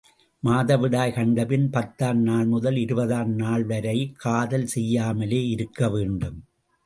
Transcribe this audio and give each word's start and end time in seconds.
மாதவிடாய் 0.43 1.13
கண்டபின் 1.13 1.69
பத்தாம் 1.69 2.21
நாள் 2.21 2.45
முதல் 2.45 2.75
இருபதாம் 2.75 3.37
நாள்வரை 3.39 4.11
காதல் 4.15 4.65
செய்யாமல் 4.65 5.35
இருக்க 5.49 5.89
வேண்டும். 5.89 6.39